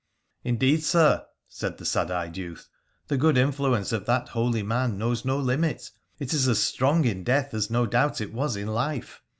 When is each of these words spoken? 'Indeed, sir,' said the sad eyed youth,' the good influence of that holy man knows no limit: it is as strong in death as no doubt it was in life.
'Indeed, 0.51 0.81
sir,' 0.81 1.23
said 1.47 1.77
the 1.77 1.85
sad 1.85 2.09
eyed 2.09 2.35
youth,' 2.35 2.67
the 3.07 3.17
good 3.19 3.37
influence 3.37 3.91
of 3.91 4.07
that 4.07 4.29
holy 4.29 4.63
man 4.63 4.97
knows 4.97 5.25
no 5.25 5.37
limit: 5.37 5.91
it 6.17 6.33
is 6.33 6.47
as 6.47 6.57
strong 6.57 7.05
in 7.05 7.23
death 7.23 7.53
as 7.53 7.69
no 7.69 7.85
doubt 7.85 8.19
it 8.19 8.33
was 8.33 8.55
in 8.55 8.67
life. 8.69 9.21